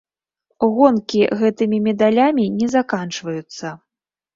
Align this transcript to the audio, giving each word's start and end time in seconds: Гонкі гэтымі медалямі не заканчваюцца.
Гонкі 0.77 1.21
гэтымі 1.43 1.83
медалямі 1.91 2.49
не 2.59 2.67
заканчваюцца. 2.77 3.67